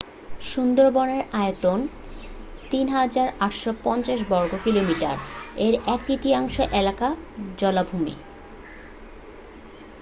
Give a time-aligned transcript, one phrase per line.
[0.45, 1.79] সুন্দরবনের আয়তন
[2.71, 5.15] 3,850 বর্গ কিলোমিটার
[5.57, 7.07] এর এক-তৃতীয়াংশ এলাকা
[7.57, 8.15] জলাভূমি